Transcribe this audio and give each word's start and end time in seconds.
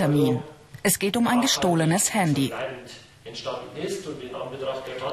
Gerichtstermin. 0.00 0.42
Es 0.82 0.98
geht 0.98 1.16
um 1.16 1.26
ein 1.26 1.40
gestohlenes 1.42 2.14
Handy. 2.14 2.52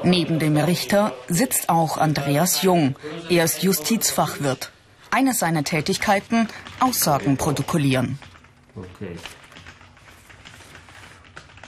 Neben 0.02 0.38
dem 0.38 0.56
Richter 0.56 1.12
sitzt 1.28 1.68
auch 1.68 1.98
Andreas 1.98 2.62
Jung. 2.62 2.96
Er 3.28 3.44
ist 3.44 3.62
Justizfachwirt. 3.62 4.72
Eine 5.10 5.34
seiner 5.34 5.64
Tätigkeiten, 5.64 6.48
Aussagen 6.80 7.36
protokollieren. 7.36 8.18
Okay. 8.76 9.16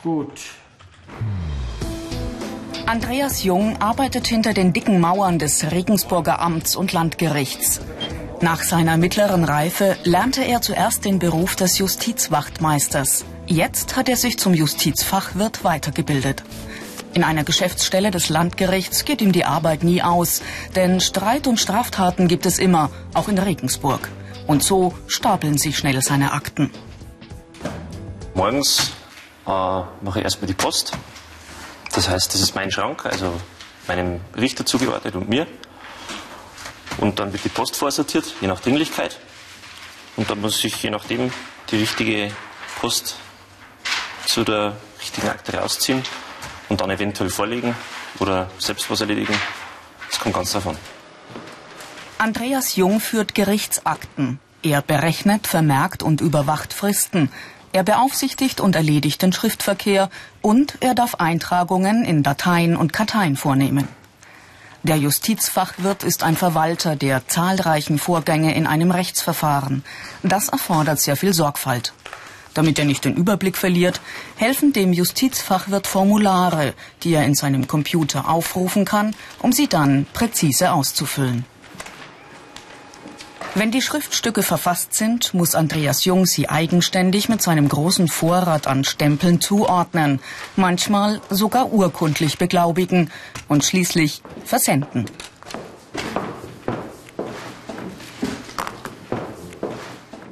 Gut. 0.02 0.40
Andreas 2.86 3.44
Jung 3.44 3.80
arbeitet 3.80 4.26
hinter 4.26 4.52
den 4.52 4.72
dicken 4.72 5.00
Mauern 5.00 5.38
des 5.38 5.70
Regensburger 5.70 6.40
Amts 6.40 6.74
und 6.74 6.92
Landgerichts. 6.92 7.80
Nach 8.42 8.62
seiner 8.62 8.96
mittleren 8.96 9.44
Reife 9.44 9.98
lernte 10.02 10.42
er 10.42 10.62
zuerst 10.62 11.04
den 11.04 11.18
Beruf 11.18 11.56
des 11.56 11.76
Justizwachtmeisters. 11.76 13.26
Jetzt 13.46 13.96
hat 13.96 14.08
er 14.08 14.16
sich 14.16 14.38
zum 14.38 14.54
Justizfachwirt 14.54 15.62
weitergebildet. 15.62 16.42
In 17.12 17.22
einer 17.22 17.44
Geschäftsstelle 17.44 18.10
des 18.10 18.30
Landgerichts 18.30 19.04
geht 19.04 19.20
ihm 19.20 19.32
die 19.32 19.44
Arbeit 19.44 19.82
nie 19.84 20.00
aus, 20.00 20.40
denn 20.74 21.00
Streit 21.00 21.48
und 21.48 21.60
Straftaten 21.60 22.28
gibt 22.28 22.46
es 22.46 22.58
immer, 22.58 22.90
auch 23.12 23.28
in 23.28 23.36
Regensburg. 23.36 24.08
Und 24.46 24.62
so 24.62 24.94
stapeln 25.06 25.58
sich 25.58 25.76
schnell 25.76 26.00
seine 26.00 26.32
Akten. 26.32 26.70
Morgens 28.32 28.92
äh, 29.46 29.50
mache 29.50 30.20
ich 30.20 30.24
erstmal 30.24 30.46
die 30.46 30.54
Post. 30.54 30.92
Das 31.92 32.08
heißt, 32.08 32.32
das 32.32 32.40
ist 32.40 32.54
mein 32.54 32.70
Schrank, 32.70 33.04
also 33.04 33.34
meinem 33.86 34.20
Richter 34.34 34.64
zugeordnet 34.64 35.14
und 35.14 35.28
mir. 35.28 35.46
Und 37.00 37.18
dann 37.18 37.32
wird 37.32 37.44
die 37.44 37.48
Post 37.48 37.76
vorsortiert, 37.76 38.34
je 38.40 38.46
nach 38.46 38.60
Dringlichkeit. 38.60 39.18
Und 40.16 40.30
dann 40.30 40.40
muss 40.40 40.62
ich 40.64 40.82
je 40.82 40.90
nachdem 40.90 41.32
die 41.70 41.76
richtige 41.76 42.30
Post 42.80 43.16
zu 44.26 44.44
der 44.44 44.76
richtigen 45.00 45.28
Akte 45.28 45.56
rausziehen 45.56 46.02
und 46.68 46.80
dann 46.80 46.90
eventuell 46.90 47.30
vorlegen 47.30 47.74
oder 48.18 48.50
selbst 48.58 48.90
was 48.90 49.00
erledigen. 49.00 49.34
Das 50.10 50.20
kommt 50.20 50.34
ganz 50.34 50.52
davon. 50.52 50.76
Andreas 52.18 52.76
Jung 52.76 53.00
führt 53.00 53.34
Gerichtsakten. 53.34 54.38
Er 54.62 54.82
berechnet, 54.82 55.46
vermerkt 55.46 56.02
und 56.02 56.20
überwacht 56.20 56.74
Fristen. 56.74 57.32
Er 57.72 57.82
beaufsichtigt 57.82 58.60
und 58.60 58.76
erledigt 58.76 59.22
den 59.22 59.32
Schriftverkehr 59.32 60.10
und 60.42 60.76
er 60.80 60.94
darf 60.94 61.14
Eintragungen 61.14 62.04
in 62.04 62.22
Dateien 62.22 62.76
und 62.76 62.92
Karteien 62.92 63.36
vornehmen. 63.36 63.88
Der 64.82 64.96
Justizfachwirt 64.96 66.04
ist 66.04 66.22
ein 66.22 66.36
Verwalter 66.36 66.96
der 66.96 67.28
zahlreichen 67.28 67.98
Vorgänge 67.98 68.54
in 68.54 68.66
einem 68.66 68.90
Rechtsverfahren. 68.90 69.84
Das 70.22 70.48
erfordert 70.48 70.98
sehr 70.98 71.16
viel 71.16 71.34
Sorgfalt. 71.34 71.92
Damit 72.54 72.78
er 72.78 72.86
nicht 72.86 73.04
den 73.04 73.14
Überblick 73.14 73.58
verliert, 73.58 74.00
helfen 74.36 74.72
dem 74.72 74.94
Justizfachwirt 74.94 75.86
Formulare, 75.86 76.72
die 77.02 77.12
er 77.12 77.26
in 77.26 77.34
seinem 77.34 77.66
Computer 77.66 78.28
aufrufen 78.28 78.86
kann, 78.86 79.14
um 79.40 79.52
sie 79.52 79.68
dann 79.68 80.06
präzise 80.14 80.72
auszufüllen. 80.72 81.44
Wenn 83.56 83.72
die 83.72 83.82
Schriftstücke 83.82 84.44
verfasst 84.44 84.94
sind, 84.94 85.34
muss 85.34 85.56
Andreas 85.56 86.04
Jung 86.04 86.24
sie 86.24 86.48
eigenständig 86.48 87.28
mit 87.28 87.42
seinem 87.42 87.68
großen 87.68 88.06
Vorrat 88.06 88.68
an 88.68 88.84
Stempeln 88.84 89.40
zuordnen, 89.40 90.20
manchmal 90.54 91.20
sogar 91.30 91.72
urkundlich 91.72 92.38
beglaubigen 92.38 93.10
und 93.48 93.64
schließlich 93.64 94.22
versenden. 94.44 95.06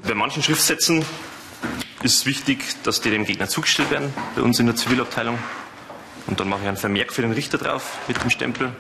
Bei 0.05 0.15
manchen 0.15 0.43
Schriftsätzen 0.45 1.05
ist 2.03 2.25
wichtig, 2.25 2.61
dass 2.85 3.01
die 3.01 3.11
dem 3.11 3.25
Gegner 3.25 3.49
zugestellt 3.49 3.91
werden, 3.91 4.15
bei 4.37 4.43
uns 4.43 4.61
in 4.61 4.67
der 4.67 4.77
Zivilabteilung. 4.77 5.39
Und 6.29 6.39
dann 6.39 6.49
mache 6.49 6.61
ich 6.63 6.69
einen 6.69 6.77
Vermerk 6.77 7.13
für 7.13 7.23
den 7.23 7.33
Richter 7.33 7.59
drauf 7.59 7.99
mit 8.07 8.23
dem 8.23 8.31
Stempel, 8.31 8.71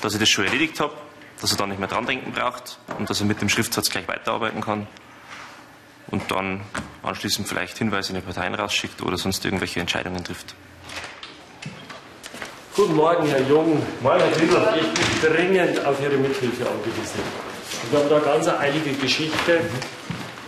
dass 0.00 0.14
ich 0.14 0.20
das 0.20 0.30
schon 0.30 0.46
erledigt 0.46 0.80
habe 0.80 0.94
dass 1.42 1.50
er 1.50 1.58
dann 1.58 1.70
nicht 1.70 1.80
mehr 1.80 1.88
dran 1.88 2.06
denken 2.06 2.30
braucht 2.32 2.78
und 2.98 3.10
dass 3.10 3.20
er 3.20 3.26
mit 3.26 3.40
dem 3.42 3.48
Schriftsatz 3.48 3.90
gleich 3.90 4.06
weiterarbeiten 4.06 4.60
kann 4.60 4.86
und 6.06 6.30
dann 6.30 6.60
anschließend 7.02 7.48
vielleicht 7.48 7.76
Hinweise 7.78 8.10
in 8.10 8.14
die 8.16 8.20
Parteien 8.20 8.54
rausschickt 8.54 9.02
oder 9.02 9.18
sonst 9.18 9.44
irgendwelche 9.44 9.80
Entscheidungen 9.80 10.22
trifft. 10.22 10.54
Guten 12.76 12.94
Morgen, 12.94 13.26
Herr 13.26 13.42
Jung. 13.42 13.82
Morgen, 14.02 14.20
Herr 14.20 14.30
Friedler. 14.30 14.74
Ich 14.76 15.20
bin 15.20 15.32
dringend 15.32 15.84
auf 15.84 16.00
Ihre 16.00 16.16
Mithilfe 16.16 16.66
angewiesen. 16.66 17.20
Wir 17.90 17.98
haben 17.98 18.08
da 18.08 18.16
eine 18.16 18.24
ganz 18.24 18.48
eilige 18.48 18.92
Geschichte. 18.92 19.60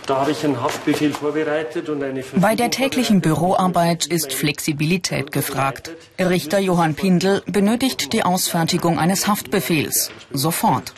Da 0.05 0.17
habe 0.17 0.31
ich 0.31 0.43
einen 0.43 0.61
Haftbefehl 0.61 1.13
vorbereitet 1.13 1.89
und 1.89 2.03
eine 2.03 2.23
Bei 2.35 2.55
der 2.55 2.69
täglichen 2.69 3.21
Büroarbeit 3.21 4.05
ist 4.05 4.33
Flexibilität 4.33 5.31
gefragt. 5.31 5.91
Richter 6.19 6.59
Johann 6.59 6.93
Pindel 6.93 7.41
benötigt 7.47 8.13
die 8.13 8.23
Ausfertigung 8.23 8.99
eines 8.99 9.27
Haftbefehls. 9.27 10.11
Sofort. 10.31 10.93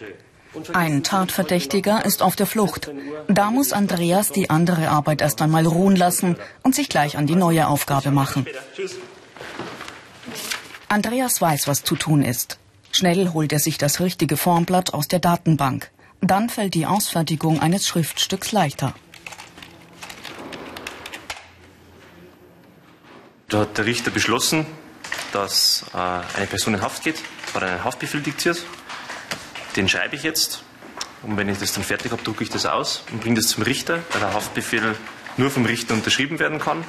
Ein 0.74 1.04
Tatverdächtiger 1.04 2.06
ist 2.06 2.22
auf 2.22 2.36
der 2.36 2.48
Flucht. 2.48 2.92
Da 3.28 3.52
muss 3.52 3.72
Andreas 3.74 4.32
die 4.32 4.50
andere 4.50 4.90
Arbeit 4.90 5.22
erst 5.22 5.42
einmal 5.42 5.66
ruhen 5.66 5.96
lassen 5.96 6.36
und 6.64 6.76
sich 6.76 6.90
gleich 6.90 7.18
an 7.18 7.28
die 7.28 7.36
neue 7.36 7.68
Aufgabe 7.68 8.12
machen. 8.12 8.46
Andreas 10.90 11.42
weiß, 11.42 11.68
was 11.68 11.84
zu 11.84 11.96
tun 11.96 12.24
ist. 12.24 12.58
Schnell 12.92 13.32
holt 13.34 13.54
er 13.54 13.60
sich 13.60 13.78
das 13.78 14.00
richtige 14.00 14.38
Formblatt 14.38 14.94
aus 14.94 15.08
der 15.08 15.20
Datenbank. 15.20 15.92
Dann 16.22 16.50
fällt 16.50 16.74
die 16.74 16.86
Ausfertigung 16.86 17.62
eines 17.62 17.88
Schriftstücks 17.88 18.52
leichter. 18.52 18.94
Da 23.50 23.60
hat 23.60 23.78
der 23.78 23.86
Richter 23.86 24.12
beschlossen, 24.12 24.66
dass 25.32 25.86
äh, 25.94 25.98
eine 25.98 26.48
Person 26.50 26.74
in 26.74 26.82
Haft 26.82 27.04
geht, 27.04 27.16
hat 27.54 27.64
einen 27.64 27.84
Haftbefehl 27.84 28.22
diktiert. 28.22 28.62
Den 29.76 29.88
schreibe 29.88 30.16
ich 30.16 30.24
jetzt. 30.24 30.64
Und 31.24 31.38
wenn 31.38 31.48
ich 31.50 31.58
das 31.58 31.74
dann 31.74 31.84
fertig 31.84 32.12
habe, 32.12 32.22
drucke 32.24 32.44
ich 32.44 32.50
das 32.50 32.66
aus 32.66 33.04
und 33.12 33.22
bringe 33.22 33.36
das 33.36 33.48
zum 33.48 33.64
Richter, 33.64 34.00
weil 34.12 34.20
der 34.20 34.34
Haftbefehl 34.34 34.96
nur 35.38 35.50
vom 35.50 35.66
Richter 35.66 35.94
unterschrieben 35.94 36.40
werden 36.40 36.60
kann. 36.60 36.84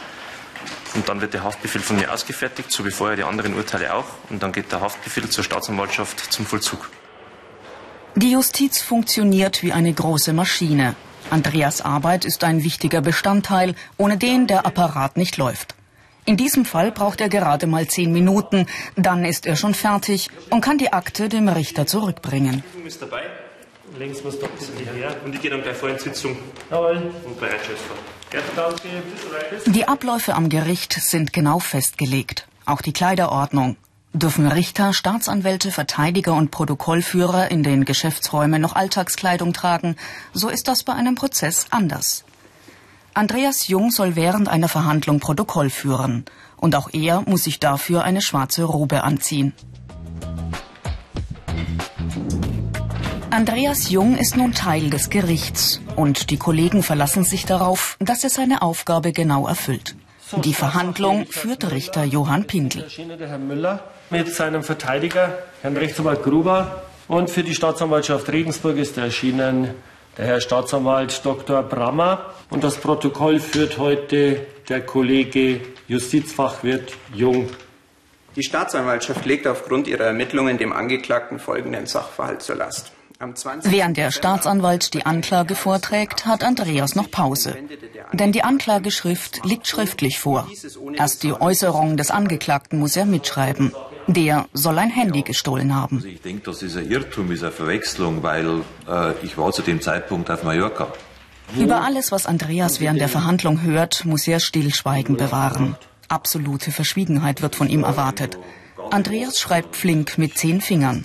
Und 0.94 1.08
dann 1.08 1.20
wird 1.20 1.34
der 1.34 1.44
Haftbefehl 1.44 1.80
von 1.80 1.96
mir 1.96 2.12
ausgefertigt, 2.12 2.72
so 2.72 2.84
wie 2.84 2.90
vorher 2.90 3.16
die 3.16 3.24
anderen 3.24 3.54
Urteile 3.54 3.94
auch. 3.94 4.06
Und 4.30 4.42
dann 4.42 4.52
geht 4.52 4.72
der 4.72 4.80
Haftbefehl 4.80 5.28
zur 5.28 5.44
Staatsanwaltschaft 5.44 6.32
zum 6.32 6.46
Vollzug. 6.46 6.90
Die 8.16 8.32
Justiz 8.32 8.80
funktioniert 8.80 9.62
wie 9.62 9.72
eine 9.72 9.92
große 9.92 10.32
Maschine. 10.32 10.94
Andreas 11.30 11.80
Arbeit 11.80 12.24
ist 12.24 12.42
ein 12.42 12.64
wichtiger 12.64 13.00
Bestandteil, 13.00 13.74
ohne 13.96 14.16
den 14.16 14.46
der 14.46 14.66
Apparat 14.66 15.16
nicht 15.16 15.36
läuft. 15.36 15.74
In 16.24 16.36
diesem 16.36 16.64
Fall 16.64 16.90
braucht 16.92 17.20
er 17.20 17.28
gerade 17.28 17.66
mal 17.66 17.86
zehn 17.86 18.12
Minuten, 18.12 18.66
dann 18.96 19.24
ist 19.24 19.46
er 19.46 19.56
schon 19.56 19.74
fertig 19.74 20.30
und 20.50 20.60
kann 20.60 20.78
die 20.78 20.92
Akte 20.92 21.28
dem 21.28 21.48
Richter 21.48 21.86
zurückbringen. 21.86 22.62
Links 23.98 24.22
muss 24.22 24.38
doch 24.38 24.48
her. 24.94 25.16
Und 25.24 25.34
ich 25.34 25.40
gehe 25.40 25.50
dann 25.50 25.62
gleich 25.62 25.76
vor 25.76 25.88
in 25.88 25.98
Sitzung 25.98 26.36
Jawohl. 26.70 27.10
und 27.24 27.36
Die 29.74 29.88
Abläufe 29.88 30.34
am 30.34 30.48
Gericht 30.50 30.92
sind 30.92 31.32
genau 31.32 31.58
festgelegt. 31.58 32.46
Auch 32.66 32.82
die 32.82 32.92
Kleiderordnung. 32.92 33.76
Dürfen 34.18 34.48
Richter, 34.48 34.92
Staatsanwälte, 34.92 35.70
Verteidiger 35.70 36.34
und 36.34 36.50
Protokollführer 36.50 37.50
in 37.50 37.62
den 37.62 37.84
Geschäftsräumen 37.84 38.60
noch 38.60 38.74
Alltagskleidung 38.74 39.52
tragen, 39.52 39.96
so 40.32 40.48
ist 40.48 40.66
das 40.66 40.82
bei 40.82 40.92
einem 40.92 41.14
Prozess 41.14 41.66
anders. 41.70 42.24
Andreas 43.14 43.68
Jung 43.68 43.90
soll 43.90 44.16
während 44.16 44.48
einer 44.48 44.68
Verhandlung 44.68 45.20
Protokoll 45.20 45.70
führen. 45.70 46.24
Und 46.56 46.74
auch 46.74 46.90
er 46.92 47.22
muss 47.22 47.44
sich 47.44 47.60
dafür 47.60 48.02
eine 48.02 48.20
schwarze 48.20 48.64
Robe 48.64 49.04
anziehen. 49.04 49.52
Andreas 53.30 53.90
Jung 53.90 54.16
ist 54.16 54.36
nun 54.36 54.52
Teil 54.52 54.90
des 54.90 55.10
Gerichts 55.10 55.80
und 55.94 56.30
die 56.30 56.38
Kollegen 56.38 56.82
verlassen 56.82 57.22
sich 57.24 57.44
darauf, 57.44 57.96
dass 58.00 58.24
er 58.24 58.30
seine 58.30 58.62
Aufgabe 58.62 59.12
genau 59.12 59.46
erfüllt. 59.46 59.94
Die 60.44 60.54
Verhandlung 60.54 61.26
führt 61.26 61.70
Richter 61.70 62.04
Johann 62.04 62.46
Pindl. 62.46 62.84
Mit 64.10 64.34
seinem 64.34 64.62
Verteidiger, 64.62 65.38
Herrn 65.60 65.76
Rechtsanwalt 65.76 66.22
Gruber. 66.22 66.82
Und 67.08 67.28
für 67.28 67.42
die 67.42 67.54
Staatsanwaltschaft 67.54 68.30
Regensburg 68.30 68.78
ist 68.78 68.96
erschienen 68.96 69.74
der 70.16 70.26
Herr 70.26 70.40
Staatsanwalt 70.40 71.24
Dr. 71.24 71.62
Brammer. 71.62 72.32
Und 72.48 72.64
das 72.64 72.76
Protokoll 72.76 73.38
führt 73.38 73.76
heute 73.76 74.46
der 74.68 74.80
Kollege 74.80 75.60
Justizfachwirt 75.88 76.92
Jung. 77.12 77.50
Die 78.34 78.42
Staatsanwaltschaft 78.42 79.26
legt 79.26 79.46
aufgrund 79.46 79.86
ihrer 79.86 80.04
Ermittlungen 80.04 80.56
dem 80.56 80.72
Angeklagten 80.72 81.38
folgenden 81.38 81.86
Sachverhalt 81.86 82.40
zur 82.40 82.56
Last. 82.56 82.92
Während 83.64 83.96
der 83.96 84.12
Staatsanwalt 84.12 84.94
die 84.94 85.04
Anklage 85.04 85.56
vorträgt, 85.56 86.24
hat 86.24 86.44
Andreas 86.44 86.94
noch 86.94 87.10
Pause. 87.10 87.56
Denn 88.12 88.30
die 88.30 88.44
Anklageschrift 88.44 89.44
liegt 89.44 89.66
schriftlich 89.66 90.20
vor. 90.20 90.48
Erst 90.94 91.24
die 91.24 91.32
Äußerung 91.32 91.96
des 91.96 92.12
Angeklagten 92.12 92.78
muss 92.78 92.96
er 92.96 93.06
mitschreiben. 93.06 93.74
Der 94.08 94.46
soll 94.54 94.78
ein 94.78 94.90
Handy 94.90 95.22
gestohlen 95.22 95.74
haben. 95.74 95.96
Also 95.96 96.08
ich 96.08 96.22
denke, 96.22 96.42
das 96.46 96.62
ist 96.62 96.76
ein 96.76 96.90
Irrtum, 96.90 97.30
ist 97.30 97.42
eine 97.42 97.52
Verwechslung, 97.52 98.22
weil 98.22 98.62
äh, 98.88 99.12
ich 99.22 99.36
war 99.36 99.52
zu 99.52 99.62
dem 99.62 99.80
Zeitpunkt 99.82 100.30
auf 100.30 100.42
Mallorca. 100.42 100.88
Über 101.56 101.82
alles, 101.82 102.10
was 102.10 102.26
Andreas 102.26 102.80
während 102.80 103.00
der 103.00 103.08
Verhandlung 103.08 103.62
hört, 103.62 104.04
muss 104.04 104.26
er 104.26 104.40
Stillschweigen 104.40 105.16
bewahren. 105.16 105.76
Absolute 106.08 106.72
Verschwiegenheit 106.72 107.42
wird 107.42 107.54
von 107.54 107.68
ihm 107.68 107.84
erwartet. 107.84 108.38
Andreas 108.90 109.38
schreibt 109.38 109.76
flink 109.76 110.16
mit 110.16 110.38
zehn 110.38 110.60
Fingern. 110.60 111.04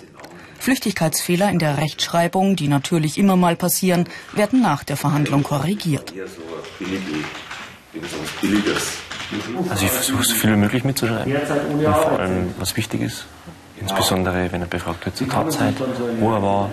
Flüchtigkeitsfehler 0.60 1.50
in 1.50 1.60
der 1.60 1.78
Rechtschreibung, 1.78 2.56
die 2.56 2.70
natürlich 2.70 3.18
immer 3.18 3.36
mal 3.36 3.58
passieren, 3.58 4.08
werden 4.34 4.62
nach 4.62 4.86
der 4.86 4.96
Verhandlung 4.96 5.44
korrigiert. 5.44 6.14
Also 9.70 9.86
ich 9.86 9.92
versuche 9.92 10.24
so 10.24 10.36
viel 10.36 10.52
wie 10.52 10.58
möglich 10.58 10.84
mitzuschreiben. 10.84 11.36
Und 11.36 11.84
vor 11.84 12.20
allem, 12.20 12.54
was 12.60 12.76
wichtig 12.76 13.02
ist, 13.02 13.26
insbesondere 13.80 14.52
wenn 14.52 14.62
er 14.62 14.68
befragt 14.68 15.06
wird 15.06 15.18
zur 15.18 15.30
Tatzeit, 15.30 15.76
wo 16.20 16.32
er 16.34 16.42
war, 16.42 16.70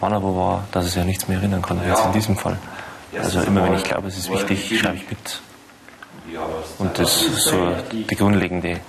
wann 0.00 0.12
er 0.12 0.22
wo 0.22 0.36
war, 0.36 0.64
dass 0.72 0.84
er 0.84 0.88
sich 0.88 0.96
ja 0.96 1.04
nichts 1.04 1.28
mehr 1.28 1.38
erinnern 1.38 1.62
kann, 1.62 1.80
jetzt 1.86 2.04
in 2.04 2.12
diesem 2.12 2.36
Fall. 2.36 2.58
Also 3.18 3.40
immer 3.40 3.64
wenn 3.64 3.74
ich 3.74 3.84
glaube, 3.84 4.08
es 4.08 4.18
ist 4.18 4.30
wichtig, 4.30 4.78
schreibe 4.78 4.96
ich 4.96 5.08
mit. 5.08 5.40
Und 6.78 6.98
das 6.98 7.22
ist 7.22 7.44
so 7.44 7.74
die 7.92 8.16
grundlegende, 8.16 8.80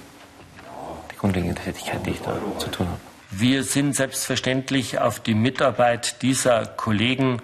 die 1.11 1.17
grundlegende 1.17 1.55
Tätigkeit, 1.61 2.05
die 2.05 2.11
ich 2.11 2.21
da 2.21 2.33
zu 2.57 2.69
tun 2.69 2.87
habe. 2.87 2.99
Wir 3.29 3.63
sind 3.63 3.95
selbstverständlich 3.95 4.99
auf 4.99 5.19
die 5.19 5.35
Mitarbeit 5.35 6.21
dieser 6.21 6.65
Kollegen 6.65 7.41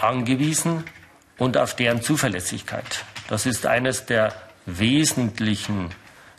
angewiesen 0.00 0.84
und 1.38 1.56
auf 1.56 1.74
deren 1.74 2.02
Zuverlässigkeit. 2.02 3.04
Das 3.28 3.44
ist 3.44 3.66
eines 3.66 4.06
der 4.06 4.32
wesentlichen 4.64 5.90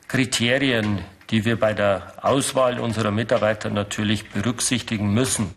Kriterien, 0.08 1.06
die 1.30 1.46
wir 1.46 1.60
bei 1.60 1.74
der 1.74 2.14
Auswahl 2.24 2.80
unserer 2.80 3.12
Mitarbeiter 3.12 3.70
natürlich 3.70 4.30
berücksichtigen 4.32 5.14
müssen. 5.14 5.54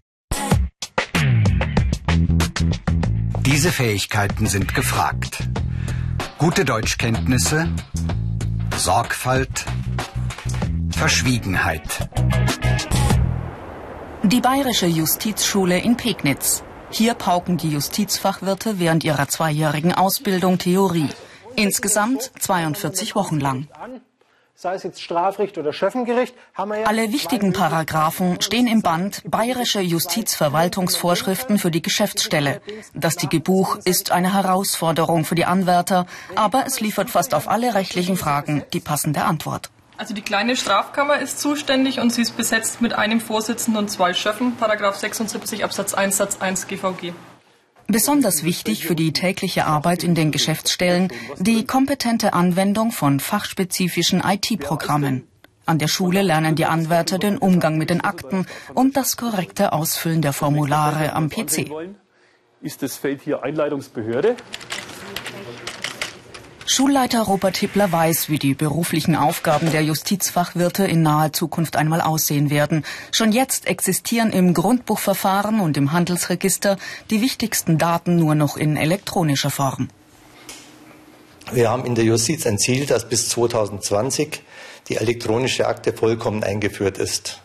Diese 3.40 3.72
Fähigkeiten 3.72 4.46
sind 4.46 4.74
gefragt. 4.74 5.48
Gute 6.36 6.66
Deutschkenntnisse, 6.66 7.68
Sorgfalt, 8.76 9.64
Verschwiegenheit. 10.90 12.10
Die 14.22 14.40
Bayerische 14.40 14.86
Justizschule 14.86 15.78
in 15.78 15.96
Pegnitz. 15.96 16.62
Hier 16.92 17.14
pauken 17.14 17.56
die 17.56 17.70
Justizfachwirte 17.70 18.78
während 18.78 19.02
ihrer 19.02 19.26
zweijährigen 19.26 19.94
Ausbildung 19.94 20.58
Theorie. 20.58 21.08
Insgesamt 21.56 22.30
42 22.38 23.14
Wochen 23.14 23.40
lang. 23.40 23.66
Sei 24.54 24.74
es 24.74 24.82
jetzt 24.82 25.02
Strafrecht 25.02 25.56
oder 25.56 25.72
Schöffengericht, 25.72 26.34
Alle 26.54 27.10
wichtigen 27.10 27.54
Paragraphen 27.54 28.40
stehen 28.42 28.66
im 28.66 28.82
Band 28.82 29.22
Bayerische 29.24 29.80
Justizverwaltungsvorschriften 29.80 31.58
für 31.58 31.70
die 31.70 31.82
Geschäftsstelle. 31.82 32.60
Das 32.94 33.16
dicke 33.16 33.40
Buch 33.40 33.78
ist 33.84 34.12
eine 34.12 34.34
Herausforderung 34.34 35.24
für 35.24 35.34
die 35.34 35.46
Anwärter, 35.46 36.06
aber 36.36 36.64
es 36.66 36.80
liefert 36.80 37.10
fast 37.10 37.34
auf 37.34 37.48
alle 37.48 37.74
rechtlichen 37.74 38.16
Fragen 38.16 38.64
die 38.74 38.80
passende 38.80 39.24
Antwort. 39.24 39.70
Also 40.02 40.14
die 40.14 40.22
kleine 40.22 40.56
Strafkammer 40.56 41.20
ist 41.20 41.38
zuständig 41.38 42.00
und 42.00 42.12
sie 42.12 42.22
ist 42.22 42.36
besetzt 42.36 42.82
mit 42.82 42.92
einem 42.92 43.20
Vorsitzenden 43.20 43.84
und 43.84 43.88
zwei 43.88 44.14
Schöffen, 44.14 44.56
Paragraph 44.56 44.96
76 44.96 45.62
Absatz 45.62 45.94
1 45.94 46.16
Satz 46.16 46.40
1 46.40 46.66
GVG. 46.66 47.12
Besonders 47.86 48.42
wichtig 48.42 48.84
für 48.84 48.96
die 48.96 49.12
tägliche 49.12 49.64
Arbeit 49.64 50.02
in 50.02 50.16
den 50.16 50.32
Geschäftsstellen 50.32 51.12
die 51.38 51.66
kompetente 51.66 52.32
Anwendung 52.32 52.90
von 52.90 53.20
fachspezifischen 53.20 54.24
IT-Programmen. 54.26 55.28
An 55.66 55.78
der 55.78 55.86
Schule 55.86 56.22
lernen 56.22 56.56
die 56.56 56.66
Anwärter 56.66 57.18
den 57.18 57.38
Umgang 57.38 57.78
mit 57.78 57.88
den 57.88 58.00
Akten 58.00 58.46
und 58.74 58.96
das 58.96 59.16
korrekte 59.16 59.72
Ausfüllen 59.72 60.20
der 60.20 60.32
Formulare 60.32 61.12
am 61.12 61.28
PC. 61.30 61.70
Ist 62.60 62.82
das 62.82 62.96
Feld 62.96 63.20
hier 63.22 63.44
Einleitungsbehörde? 63.44 64.34
Schulleiter 66.66 67.22
Robert 67.22 67.56
Hippler 67.56 67.90
weiß, 67.90 68.28
wie 68.28 68.38
die 68.38 68.54
beruflichen 68.54 69.16
Aufgaben 69.16 69.70
der 69.72 69.82
Justizfachwirte 69.82 70.84
in 70.84 71.02
naher 71.02 71.32
Zukunft 71.32 71.76
einmal 71.76 72.00
aussehen 72.00 72.50
werden. 72.50 72.84
Schon 73.10 73.32
jetzt 73.32 73.66
existieren 73.66 74.32
im 74.32 74.54
Grundbuchverfahren 74.54 75.60
und 75.60 75.76
im 75.76 75.92
Handelsregister 75.92 76.76
die 77.10 77.20
wichtigsten 77.20 77.78
Daten 77.78 78.16
nur 78.16 78.34
noch 78.34 78.56
in 78.56 78.76
elektronischer 78.76 79.50
Form. 79.50 79.88
Wir 81.50 81.68
haben 81.68 81.84
in 81.84 81.94
der 81.96 82.04
Justiz 82.04 82.46
ein 82.46 82.58
Ziel, 82.58 82.86
dass 82.86 83.08
bis 83.08 83.28
2020 83.30 84.42
die 84.88 84.96
elektronische 84.96 85.66
Akte 85.66 85.92
vollkommen 85.92 86.44
eingeführt 86.44 86.98
ist. 86.98 87.40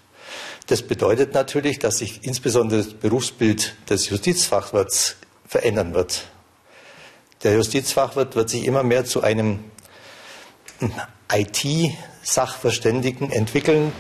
Das 0.67 0.81
bedeutet 0.83 1.33
natürlich, 1.33 1.79
dass 1.79 1.97
sich 1.97 2.19
insbesondere 2.23 2.83
das 2.83 2.93
Berufsbild 2.93 3.75
des 3.89 4.09
Justizfachwirts 4.09 5.15
verändern 5.47 5.93
wird. 5.93 6.27
Der 7.43 7.53
Justizfachwirt 7.53 8.35
wird 8.35 8.49
sich 8.49 8.65
immer 8.65 8.81
mehr 8.81 9.05
zu 9.05 9.21
einem 9.21 9.59
IT-Sachverständigen 11.31 13.31
entwickeln. 13.31 13.91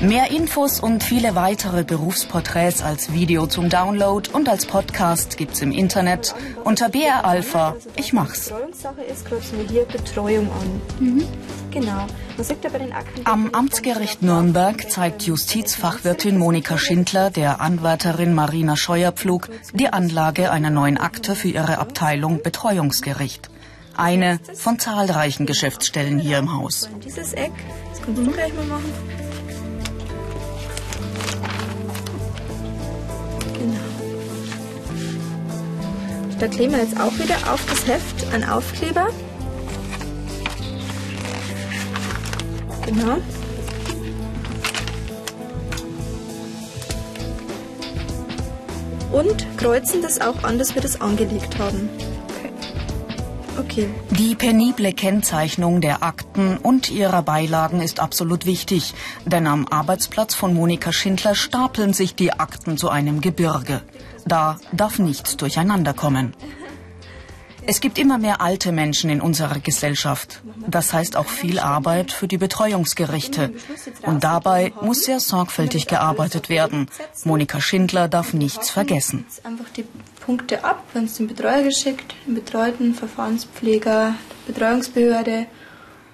Mehr 0.00 0.30
Infos 0.30 0.78
und 0.78 1.02
viele 1.02 1.34
weitere 1.34 1.82
Berufsporträts 1.82 2.82
als 2.82 3.12
Video 3.12 3.46
zum 3.48 3.68
Download 3.68 4.30
und 4.32 4.48
als 4.48 4.64
Podcast 4.64 5.36
gibt's 5.36 5.60
im 5.60 5.72
Internet 5.72 6.36
unter 6.62 6.88
BR 6.88 7.24
Alpha. 7.24 7.74
Ich 7.96 8.12
mach's. 8.12 8.50
Betreuungssache 8.50 9.02
ist, 9.02 9.26
kreuzen 9.26 9.58
wir 9.58 9.66
hier 9.66 9.84
Betreuung 9.86 10.48
an. 10.52 10.80
Mhm. 11.00 11.24
Genau. 11.72 12.06
Am 13.24 13.50
Amtsgericht 13.52 14.22
Nürnberg 14.22 14.88
zeigt 14.88 15.22
Justizfachwirtin 15.24 16.38
Monika 16.38 16.78
Schindler 16.78 17.30
der 17.30 17.60
Anwärterin 17.60 18.34
Marina 18.34 18.76
Scheuerpflug 18.76 19.48
die 19.74 19.92
Anlage 19.92 20.52
einer 20.52 20.70
neuen 20.70 20.98
Akte 20.98 21.34
für 21.34 21.48
ihre 21.48 21.78
Abteilung 21.78 22.40
Betreuungsgericht. 22.42 23.50
Eine 23.96 24.38
von 24.54 24.78
zahlreichen 24.78 25.44
Geschäftsstellen 25.44 26.20
hier 26.20 26.38
im 26.38 26.56
Haus. 26.56 26.88
Dieses 27.04 27.32
Eck, 27.32 27.50
das 27.90 28.00
kannst 28.00 28.24
du 28.24 28.30
gleich 28.30 28.54
mal 28.54 28.66
machen. 28.66 28.92
Da 36.38 36.46
kleben 36.46 36.72
wir 36.72 36.80
jetzt 36.80 37.00
auch 37.00 37.12
wieder 37.18 37.36
auf 37.52 37.64
das 37.68 37.86
Heft 37.88 38.32
einen 38.32 38.44
Aufkleber. 38.44 39.08
Genau. 42.86 43.18
Und 49.10 49.46
kreuzen 49.56 50.00
das 50.00 50.20
auch 50.20 50.44
an, 50.44 50.58
dass 50.58 50.74
wir 50.74 50.82
das 50.82 51.00
angelegt 51.00 51.58
haben. 51.58 51.90
Okay. 53.78 53.88
Die 54.10 54.34
penible 54.34 54.92
Kennzeichnung 54.92 55.80
der 55.80 56.02
Akten 56.02 56.56
und 56.56 56.90
ihrer 56.90 57.22
Beilagen 57.22 57.80
ist 57.80 58.00
absolut 58.00 58.44
wichtig, 58.44 58.92
denn 59.24 59.46
am 59.46 59.68
Arbeitsplatz 59.68 60.34
von 60.34 60.52
Monika 60.52 60.92
Schindler 60.92 61.36
stapeln 61.36 61.92
sich 61.92 62.16
die 62.16 62.32
Akten 62.32 62.76
zu 62.76 62.88
einem 62.88 63.20
Gebirge. 63.20 63.82
Da 64.26 64.58
darf 64.72 64.98
nichts 64.98 65.36
durcheinander 65.36 65.94
kommen. 65.94 66.34
Es 67.70 67.82
gibt 67.82 67.98
immer 67.98 68.16
mehr 68.16 68.40
alte 68.40 68.72
Menschen 68.72 69.10
in 69.10 69.20
unserer 69.20 69.58
Gesellschaft. 69.58 70.40
Das 70.66 70.94
heißt 70.94 71.16
auch 71.16 71.26
viel 71.26 71.58
Arbeit 71.58 72.12
für 72.12 72.26
die 72.26 72.38
Betreuungsgerichte. 72.38 73.52
Und 74.00 74.24
dabei 74.24 74.72
muss 74.80 75.04
sehr 75.04 75.20
sorgfältig 75.20 75.86
gearbeitet 75.86 76.48
werden. 76.48 76.88
Monika 77.24 77.60
Schindler 77.60 78.08
darf 78.08 78.32
nichts 78.32 78.70
vergessen. 78.70 79.26
Einfach 79.44 79.68
die 79.76 79.84
Punkte 80.24 80.64
ab, 80.64 80.82
wenn 80.94 81.04
es 81.04 81.18
den 81.18 81.28
Betreuer 81.28 81.62
geschickt, 81.62 82.14
den 82.26 82.36
Betreuten, 82.36 82.94
Verfahrenspfleger, 82.94 84.14
Betreuungsbehörde. 84.46 85.44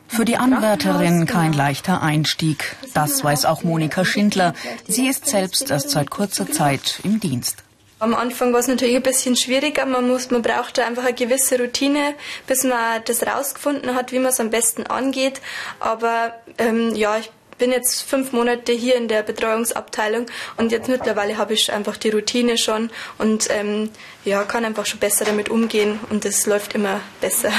Für 0.09 0.25
die 0.25 0.37
Anwärterin 0.37 1.27
kein 1.27 1.53
leichter 1.53 2.03
Einstieg. 2.03 2.75
Das 2.95 3.23
weiß 3.23 3.45
auch 3.45 3.63
Monika 3.63 4.05
Schindler. 4.05 4.55
Sie 4.89 5.07
ist 5.07 5.27
selbst 5.27 5.71
erst 5.71 5.91
seit 5.91 6.11
kurzer 6.11 6.51
Zeit 6.51 6.99
im 7.05 7.21
Dienst. 7.21 7.63
Am 8.01 8.15
Anfang 8.15 8.53
war 8.53 8.61
es 8.61 8.67
natürlich 8.67 8.97
ein 8.97 9.03
bisschen 9.03 9.37
schwieriger. 9.37 9.87
Man, 9.87 10.09
muss, 10.09 10.31
man 10.31 10.43
brauchte 10.43 10.85
einfach 10.85 11.05
eine 11.05 11.15
gewisse 11.15 11.59
Routine, 11.59 12.15
bis 12.47 12.65
man 12.65 13.03
das 13.05 13.27
rausgefunden 13.27 13.95
hat, 13.95 14.13
wie 14.13 14.19
man 14.19 14.33
es 14.33 14.41
am 14.41 14.51
besten 14.51 14.87
angeht. 14.87 15.41
Aber 15.81 16.35
ähm, 16.59 16.95
ja, 16.95 17.17
ich 17.19 17.31
bin 17.57 17.71
jetzt 17.71 18.03
fünf 18.03 18.33
Monate 18.33 18.73
hier 18.73 18.97
in 18.97 19.07
der 19.07 19.23
Betreuungsabteilung 19.23 20.27
und 20.57 20.73
jetzt 20.73 20.89
mittlerweile 20.89 21.39
habe 21.39 21.55
ich 21.55 21.73
einfach 21.73 21.97
die 21.97 22.11
Routine 22.11 22.59
schon 22.59 22.91
und 23.19 23.49
ähm, 23.51 23.91
ja, 24.25 24.43
kann 24.43 24.65
einfach 24.65 24.87
schon 24.87 24.99
besser 24.99 25.25
damit 25.25 25.49
umgehen 25.49 26.01
und 26.11 26.25
es 26.25 26.47
läuft 26.47 26.75
immer 26.75 27.01
besser. 27.21 27.53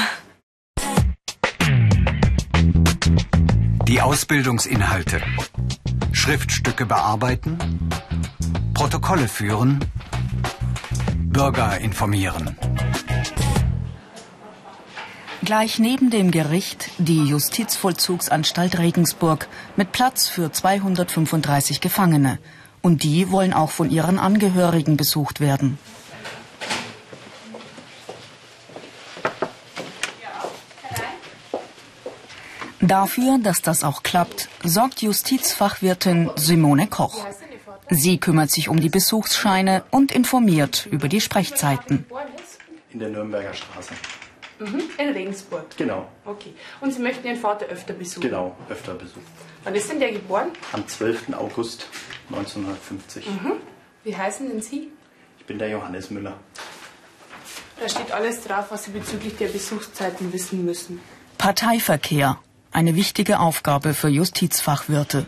Die 3.88 4.00
Ausbildungsinhalte. 4.00 5.22
Schriftstücke 6.12 6.86
bearbeiten, 6.86 7.58
Protokolle 8.74 9.28
führen, 9.28 9.80
Bürger 11.36 11.78
informieren. 11.82 12.56
Gleich 15.44 15.78
neben 15.78 16.08
dem 16.08 16.30
Gericht 16.30 16.88
die 16.96 17.24
Justizvollzugsanstalt 17.24 18.78
Regensburg 18.78 19.46
mit 19.76 19.92
Platz 19.92 20.28
für 20.28 20.50
235 20.50 21.82
Gefangene. 21.82 22.38
Und 22.80 23.02
die 23.02 23.30
wollen 23.30 23.52
auch 23.52 23.70
von 23.70 23.90
ihren 23.90 24.18
Angehörigen 24.18 24.96
besucht 24.96 25.40
werden. 25.40 25.78
Dafür, 32.80 33.38
dass 33.42 33.60
das 33.60 33.84
auch 33.84 34.02
klappt, 34.02 34.48
sorgt 34.64 35.02
Justizfachwirtin 35.02 36.30
Simone 36.36 36.86
Koch. 36.86 37.26
Sie 37.90 38.18
kümmert 38.18 38.50
sich 38.50 38.68
um 38.68 38.80
die 38.80 38.88
Besuchsscheine 38.88 39.84
und 39.90 40.12
informiert 40.12 40.86
über 40.90 41.08
die 41.08 41.20
Sprechzeiten. 41.20 42.06
In 42.92 42.98
der 42.98 43.10
Nürnberger 43.10 43.54
Straße. 43.54 43.94
Mhm, 44.58 44.82
in 44.98 45.08
Regensburg. 45.10 45.76
Genau. 45.76 46.08
Okay. 46.24 46.54
Und 46.80 46.92
Sie 46.92 47.00
möchten 47.00 47.26
Ihren 47.26 47.36
Vater 47.36 47.66
öfter 47.66 47.92
besuchen? 47.92 48.22
Genau, 48.22 48.56
öfter 48.70 48.94
besuchen. 48.94 49.26
Wann 49.64 49.74
ist 49.74 49.90
denn 49.90 50.00
der 50.00 50.12
geboren? 50.12 50.48
Am 50.72 50.86
12. 50.86 51.34
August 51.34 51.86
1950. 52.30 53.26
Mhm. 53.26 53.52
Wie 54.04 54.16
heißen 54.16 54.48
denn 54.48 54.62
Sie? 54.62 54.88
Ich 55.38 55.44
bin 55.44 55.58
der 55.58 55.68
Johannes 55.68 56.10
Müller. 56.10 56.38
Da 57.78 57.88
steht 57.88 58.10
alles 58.12 58.42
drauf, 58.42 58.66
was 58.70 58.84
Sie 58.84 58.92
bezüglich 58.92 59.36
der 59.36 59.48
Besuchszeiten 59.48 60.32
wissen 60.32 60.64
müssen. 60.64 61.00
Parteiverkehr. 61.36 62.38
Eine 62.72 62.94
wichtige 62.94 63.40
Aufgabe 63.40 63.94
für 63.94 64.08
Justizfachwirte. 64.08 65.26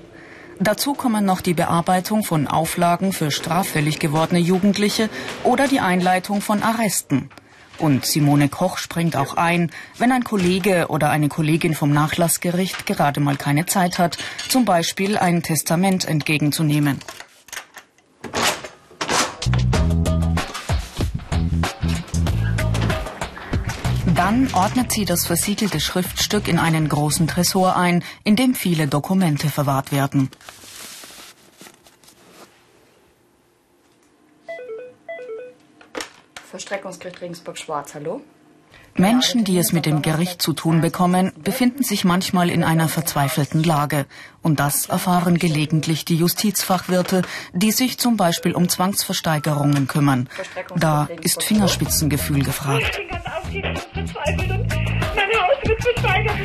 Dazu 0.61 0.95
kommen 0.95 1.25
noch 1.25 1.41
die 1.41 1.55
Bearbeitung 1.55 2.25
von 2.25 2.49
Auflagen 2.49 3.13
für 3.13 3.31
straffällig 3.31 4.01
gewordene 4.01 4.41
Jugendliche 4.41 5.09
oder 5.45 5.69
die 5.69 5.79
Einleitung 5.79 6.41
von 6.41 6.65
Arresten. 6.65 7.31
Und 7.79 8.05
Simone 8.05 8.49
Koch 8.49 8.79
springt 8.79 9.15
auch 9.15 9.37
ein, 9.37 9.71
wenn 9.99 10.11
ein 10.11 10.25
Kollege 10.25 10.87
oder 10.89 11.11
eine 11.11 11.29
Kollegin 11.29 11.75
vom 11.75 11.93
Nachlassgericht 11.93 12.87
gerade 12.87 13.21
mal 13.21 13.37
keine 13.37 13.67
Zeit 13.67 14.01
hat, 14.01 14.19
zum 14.49 14.65
Beispiel 14.65 15.17
ein 15.17 15.45
Testament 15.45 16.05
entgegenzunehmen. 16.05 16.99
Dann 24.39 24.55
ordnet 24.55 24.93
sie 24.93 25.05
das 25.05 25.27
versiegelte 25.27 25.81
Schriftstück 25.81 26.47
in 26.47 26.61
einen 26.61 26.89
großen 26.89 27.27
Tresor 27.27 27.75
ein, 27.75 28.05
in 28.23 28.37
dem 28.37 28.55
viele 28.55 28.87
Dokumente 28.87 29.49
verwahrt 29.49 29.91
werden. 29.91 30.31
Verstreckungsgericht 36.49 37.21
Regensburg-Schwarz, 37.21 37.95
hallo? 37.95 38.23
Menschen, 38.99 39.45
die 39.45 39.57
es 39.59 39.73
mit 39.73 39.87
dem 39.87 40.03
Gericht 40.03 40.43
zu 40.43 40.53
tun 40.53 40.81
bekommen, 40.81 41.33
befinden 41.43 41.83
sich 41.83 42.05
manchmal 42.05 42.51
in 42.51 42.65
einer 42.65 42.89
verzweifelten 42.89 43.63
Lage. 43.63 44.07
Und 44.43 44.59
das 44.61 44.87
erfahren 44.87 45.39
gelegentlich 45.39 46.05
die 46.05 46.17
Justizfachwirte, 46.17 47.23
die 47.53 47.71
sich 47.73 47.99
zum 47.99 48.17
Beispiel 48.17 48.55
um 48.55 48.69
Zwangsversteigerungen 48.69 49.87
kümmern. 49.87 50.29
Da 50.77 51.09
ist 51.23 51.43
Fingerspitzengefühl 51.45 52.43
gefragt. 52.43 52.83
Ich 52.91 52.97
bin 53.53 53.63
ganz 53.63 53.85
verzweifelt 53.93 54.51
und 54.51 54.69
mein 54.69 55.31
Haus 55.41 55.57
wird 55.63 55.83
versteigert. 55.83 56.37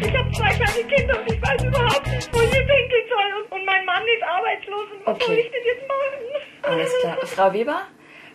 Ich 0.00 0.16
habe 0.16 0.32
zwei 0.32 0.48
kleine 0.50 0.88
Kinder 0.88 1.20
und 1.20 1.32
ich 1.32 1.42
weiß 1.42 1.64
überhaupt 1.64 2.06
nicht, 2.08 2.30
wo 2.32 2.40
ich 2.40 2.50
hier 2.50 2.66
pinkeln 2.66 3.06
soll. 3.08 3.42
Und, 3.44 3.52
und 3.60 3.66
mein 3.66 3.84
Mann 3.84 4.02
ist 4.02 4.22
arbeitslos. 4.24 4.86
Und 4.98 5.06
was 5.06 5.14
Okay. 5.14 5.24
soll 5.26 5.36
ich 5.36 5.50
denn 5.50 5.64
jetzt 5.64 5.88
machen? 5.88 6.74
Alles 6.74 6.90
klar. 7.02 7.16
Frau 7.26 7.52
Weber, 7.52 7.80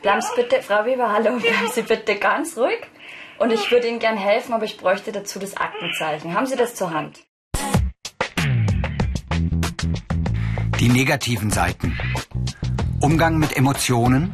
bleiben 0.01 0.21
Sie 0.21 0.41
bitte, 0.41 0.61
Frau 0.61 0.85
Weber, 0.85 1.11
hallo, 1.11 1.37
bleiben 1.39 1.69
Sie 1.73 1.81
bitte 1.81 2.15
ganz 2.15 2.57
ruhig. 2.57 2.79
Und 3.37 3.51
ich 3.51 3.69
würde 3.71 3.87
Ihnen 3.87 3.99
gern 3.99 4.17
helfen, 4.17 4.53
aber 4.53 4.65
ich 4.65 4.77
bräuchte 4.77 5.11
dazu 5.11 5.39
das 5.39 5.57
Aktenzeichen. 5.57 6.33
Haben 6.33 6.45
Sie 6.45 6.55
das 6.55 6.75
zur 6.75 6.91
Hand? 6.91 7.19
Die 10.79 10.89
negativen 10.89 11.51
Seiten. 11.51 11.97
Umgang 13.01 13.37
mit 13.37 13.55
Emotionen. 13.57 14.33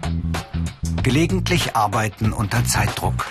Gelegentlich 1.03 1.75
Arbeiten 1.75 2.31
unter 2.31 2.63
Zeitdruck. 2.63 3.25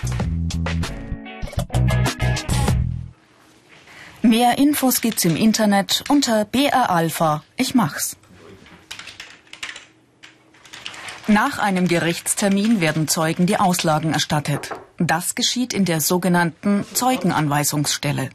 Mehr 4.22 4.58
Infos 4.58 5.00
gibt's 5.00 5.24
im 5.24 5.36
Internet 5.36 6.04
unter 6.08 6.44
BR 6.44 6.90
Alpha. 6.90 7.42
Ich 7.56 7.74
mach's. 7.74 8.16
Nach 11.26 11.58
einem 11.58 11.86
Gerichtstermin 11.86 12.80
werden 12.80 13.06
Zeugen 13.06 13.46
die 13.46 13.56
Auslagen 13.58 14.12
erstattet. 14.12 14.72
Das 15.02 15.34
geschieht 15.34 15.72
in 15.72 15.86
der 15.86 16.02
sogenannten 16.02 16.84
Zeugenanweisungsstelle. 16.92 18.28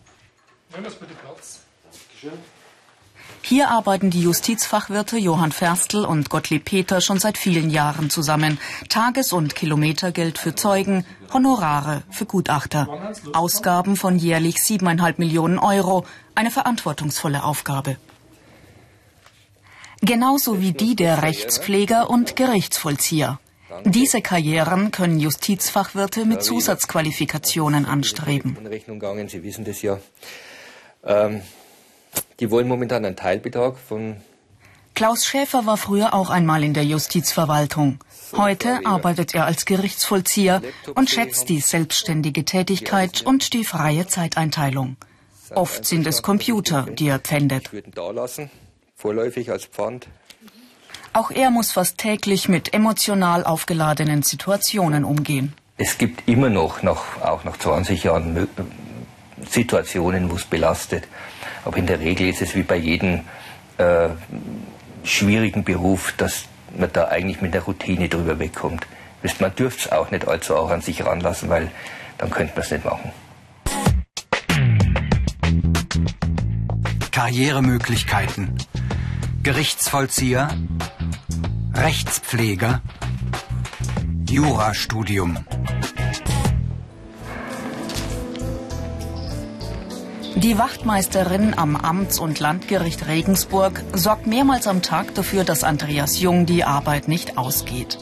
Hier 3.43 3.69
arbeiten 3.69 4.10
die 4.10 4.22
Justizfachwirte 4.22 5.19
Johann 5.19 5.51
Ferstl 5.51 6.03
und 6.03 6.31
Gottlieb 6.31 6.65
Peter 6.65 7.01
schon 7.01 7.19
seit 7.19 7.38
vielen 7.38 7.69
Jahren 7.69 8.10
zusammen. 8.10 8.57
Tages- 8.89 9.31
und 9.31 9.53
Kilometergeld 9.53 10.39
für 10.39 10.55
Zeugen, 10.55 11.05
Honorare 11.31 12.01
für 12.10 12.25
Gutachter. 12.25 13.13
Ausgaben 13.34 13.95
von 13.95 14.17
jährlich 14.17 14.63
siebeneinhalb 14.63 15.19
Millionen 15.19 15.60
Euro. 15.60 16.03
Eine 16.34 16.50
verantwortungsvolle 16.50 17.43
Aufgabe. 17.43 17.98
Genauso 20.01 20.62
wie 20.62 20.72
die 20.72 20.95
der 20.95 21.22
Rechtspfleger 21.22 22.10
und 22.10 22.36
Gerichtsvollzieher. 22.36 23.39
Diese 23.86 24.22
Karrieren 24.22 24.91
können 24.91 25.19
Justizfachwirte 25.19 26.25
mit 26.25 26.43
Zusatzqualifikationen 26.43 27.86
anstreben. 27.86 28.57
in 28.60 28.67
Rechnung 28.67 29.00
gegangen. 29.00 29.27
Sie 29.27 29.43
wissen 29.43 29.65
das 29.65 29.81
ja. 29.81 30.00
Ähm, 31.03 31.41
die 32.39 32.51
wollen 32.51 32.67
momentan 32.67 33.05
einen 33.05 33.15
Teilbetrag 33.15 33.77
von 33.77 34.17
Klaus 34.93 35.25
Schäfer 35.25 35.65
war 35.65 35.75
früher 35.75 36.13
auch 36.13 36.29
einmal 36.29 36.63
in 36.63 36.74
der 36.74 36.86
Justizverwaltung. 36.86 38.00
Heute 38.31 38.86
arbeitet 38.86 39.36
er 39.36 39.45
als 39.45 39.65
Gerichtsvollzieher 39.65 40.62
und 40.95 41.10
schätzt 41.10 41.50
die 41.50 41.60
selbstständige 41.60 42.45
Tätigkeit 42.45 43.22
und 43.22 43.51
die 43.53 43.65
freie 43.65 44.07
Zeiteinteilung. 44.07 44.95
Oft 45.53 45.86
sind 45.86 46.07
es 46.07 46.22
Computer, 46.22 46.84
die 46.84 47.10
er 47.10 47.19
pfändet. 47.19 47.74
würden 47.74 47.91
da 47.93 48.10
lassen, 48.12 48.50
vorläufig 48.95 49.51
als 49.51 49.65
Pfand. 49.65 50.07
Auch 51.15 51.31
er 51.31 51.50
muss 51.50 51.72
fast 51.72 51.98
täglich 51.98 52.50
mit 52.50 52.74
emotional 52.74 53.45
aufgeladenen 53.45 54.22
Situationen 54.22 55.05
umgehen. 55.05 55.53
Es 55.77 55.98
gibt 55.98 56.27
immer 56.27 56.50
noch, 56.50 56.84
nach, 56.84 57.22
auch 57.22 57.45
nach 57.45 57.55
20 57.57 58.03
Jahren, 58.03 58.38
Mö- 58.38 58.48
Situationen, 59.50 60.29
wo 60.29 60.36
es 60.36 60.43
belastet. 60.43 61.07
Aber 61.63 61.77
in 61.77 61.86
der 61.88 62.01
Regel 62.01 62.27
ist 62.27 62.41
es 62.41 62.53
wie 62.53 62.63
bei 62.63 62.75
jedem 62.75 63.22
äh, 63.77 64.10
schwierigen 65.05 65.63
Beruf, 65.63 66.13
dass 66.17 66.48
man 66.77 66.89
da 66.91 67.07
eigentlich 67.07 67.39
mit 67.41 67.53
der 67.53 67.62
Routine 67.63 68.10
drüber 68.10 68.38
wegkommt. 68.39 68.86
Wisst, 69.22 69.39
Man 69.39 69.55
dürfte 69.55 69.86
es 69.86 69.91
auch 69.93 70.12
nicht 70.12 70.27
allzu 70.27 70.53
auch 70.57 70.69
an 70.69 70.81
sich 70.81 71.05
ranlassen, 71.05 71.48
weil 71.50 71.72
dann 72.17 72.29
könnte 72.29 72.53
man 72.55 72.63
es 72.65 72.72
nicht 72.72 72.84
machen. 72.84 73.12
Karrieremöglichkeiten. 77.15 78.53
Gerichtsvollzieher. 79.46 80.48
Rechtspfleger. 81.75 82.82
Jurastudium. 84.28 85.38
Die 90.36 90.58
Wachtmeisterin 90.58 91.54
am 91.56 91.75
Amts- 91.75 92.18
und 92.18 92.40
Landgericht 92.40 93.06
Regensburg 93.06 93.84
sorgt 93.94 94.25
mehrmals 94.25 94.66
am 94.66 94.82
Tag 94.82 95.14
dafür, 95.14 95.44
dass 95.44 95.64
Andreas 95.64 96.20
Jung 96.20 96.48
die 96.48 96.64
Arbeit 96.64 97.08
nicht 97.08 97.38
ausgeht. 97.38 98.00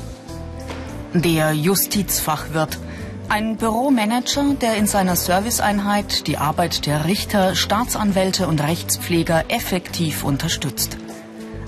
Der 1.13 1.51
Justizfachwirt, 1.51 2.79
ein 3.27 3.57
Büromanager, 3.57 4.53
der 4.61 4.77
in 4.77 4.87
seiner 4.87 5.17
Serviceeinheit 5.17 6.25
die 6.27 6.37
Arbeit 6.37 6.85
der 6.85 7.03
Richter, 7.03 7.53
Staatsanwälte 7.53 8.47
und 8.47 8.61
Rechtspfleger 8.61 9.43
effektiv 9.49 10.23
unterstützt. 10.23 11.02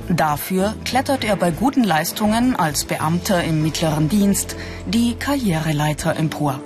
Dafür 0.10 0.76
klettert 0.86 1.24
er 1.24 1.36
bei 1.36 1.50
guten 1.50 1.84
Leistungen 1.84 2.56
als 2.56 2.86
Beamter 2.86 3.44
im 3.44 3.64
mittleren 3.64 4.08
Dienst 4.08 4.56
die 4.86 5.16
Karriereleiter 5.16 6.16
empor. 6.16 6.60